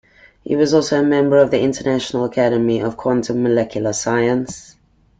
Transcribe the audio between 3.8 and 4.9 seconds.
Science.